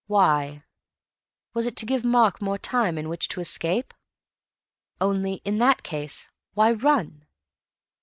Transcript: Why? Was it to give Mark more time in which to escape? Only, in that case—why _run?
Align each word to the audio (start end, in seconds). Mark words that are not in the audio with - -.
Why? 0.07 0.63
Was 1.53 1.67
it 1.67 1.75
to 1.75 1.85
give 1.85 2.03
Mark 2.03 2.41
more 2.41 2.57
time 2.57 2.97
in 2.97 3.07
which 3.07 3.27
to 3.27 3.39
escape? 3.39 3.93
Only, 4.99 5.43
in 5.45 5.59
that 5.59 5.83
case—why 5.83 6.73
_run? 6.73 7.27